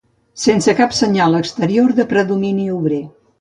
Sense 0.43 0.73
cap 0.79 0.95
senyal 0.99 1.37
exterior 1.41 1.93
de 2.01 2.07
predomini 2.15 2.67
obrer 2.79 3.03